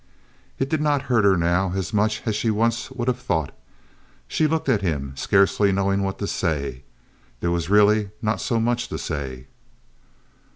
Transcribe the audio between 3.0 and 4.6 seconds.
have thought. She